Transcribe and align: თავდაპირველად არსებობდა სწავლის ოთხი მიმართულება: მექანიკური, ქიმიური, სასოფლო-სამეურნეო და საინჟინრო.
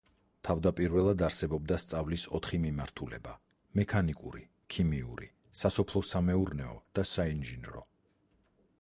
თავდაპირველად 0.47 1.19
არსებობდა 1.27 1.77
სწავლის 1.83 2.23
ოთხი 2.39 2.59
მიმართულება: 2.63 3.35
მექანიკური, 3.81 4.43
ქიმიური, 4.77 5.31
სასოფლო-სამეურნეო 5.63 6.75
და 6.99 7.09
საინჟინრო. 7.15 7.89